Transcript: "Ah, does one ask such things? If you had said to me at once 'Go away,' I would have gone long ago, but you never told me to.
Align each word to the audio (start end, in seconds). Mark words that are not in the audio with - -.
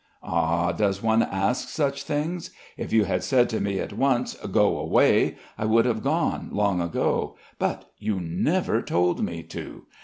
"Ah, 0.23 0.71
does 0.71 1.03
one 1.03 1.21
ask 1.21 1.69
such 1.69 2.01
things? 2.01 2.49
If 2.75 2.91
you 2.91 3.03
had 3.03 3.23
said 3.23 3.49
to 3.49 3.61
me 3.61 3.77
at 3.77 3.93
once 3.93 4.33
'Go 4.33 4.79
away,' 4.79 5.35
I 5.59 5.65
would 5.65 5.85
have 5.85 6.01
gone 6.01 6.49
long 6.51 6.81
ago, 6.81 7.35
but 7.59 7.91
you 7.99 8.19
never 8.19 8.81
told 8.81 9.23
me 9.23 9.43
to. 9.43 9.83